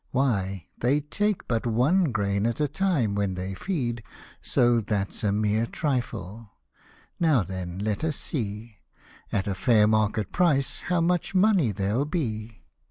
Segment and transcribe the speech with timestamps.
[0.09, 4.01] Why they take but one grain at a time when they feed,
[4.41, 6.57] So that's a mere trifle:
[7.19, 8.77] now then, let us see,
[9.31, 12.63] At a fair market price, how much money there'll be